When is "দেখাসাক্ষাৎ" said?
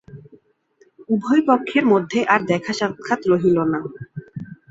2.51-3.21